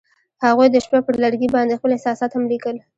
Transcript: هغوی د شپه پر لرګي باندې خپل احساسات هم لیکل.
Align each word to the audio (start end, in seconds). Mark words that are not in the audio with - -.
هغوی 0.45 0.67
د 0.71 0.75
شپه 0.85 0.99
پر 1.05 1.15
لرګي 1.23 1.47
باندې 1.55 1.77
خپل 1.79 1.89
احساسات 1.93 2.31
هم 2.33 2.43
لیکل. 2.51 2.75